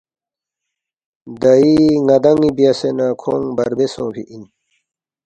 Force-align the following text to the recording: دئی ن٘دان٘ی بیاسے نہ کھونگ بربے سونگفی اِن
دئی 1.41 1.73
ن٘دان٘ی 2.07 2.49
بیاسے 2.57 2.89
نہ 2.97 3.07
کھونگ 3.21 3.45
بربے 3.55 3.85
سونگفی 3.93 4.23
اِن 4.31 4.43